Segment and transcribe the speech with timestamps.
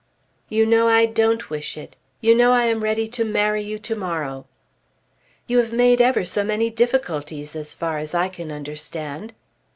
[0.49, 1.95] "You know I don't wish it.
[2.21, 4.47] You know I am ready to marry you to morrow."
[5.45, 9.31] "You have made ever so many difficulties as far as I can understand."